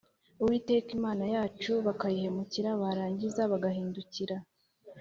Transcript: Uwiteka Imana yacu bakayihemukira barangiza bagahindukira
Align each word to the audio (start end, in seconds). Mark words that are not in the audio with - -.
Uwiteka 0.41 0.89
Imana 0.97 1.23
yacu 1.35 1.71
bakayihemukira 1.85 2.69
barangiza 2.81 3.41
bagahindukira 3.51 4.35